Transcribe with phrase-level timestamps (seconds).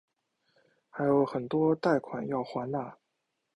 [0.89, 2.97] 还有很多贷款要还哪